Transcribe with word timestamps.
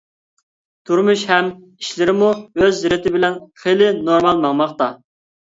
تۇرمۇش 0.89 1.25
ھەم 1.31 1.51
ئىشلىرىممۇ 1.83 2.31
ئۆز 2.63 2.81
رېتى 2.95 3.13
بىلەن 3.19 3.37
خېلى 3.67 3.93
نورما 4.01 4.35
ماڭماقتا. 4.43 4.91